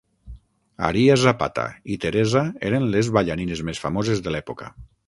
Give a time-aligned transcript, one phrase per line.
[0.87, 1.67] Aria Zapata
[1.97, 4.75] i Teresa eren les ballarines més famoses de l'època.